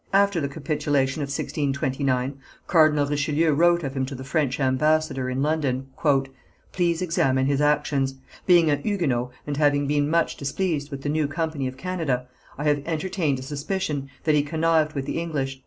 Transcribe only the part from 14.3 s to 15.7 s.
he connived with the English.